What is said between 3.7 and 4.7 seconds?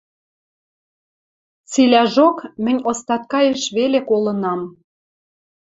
веле колынам...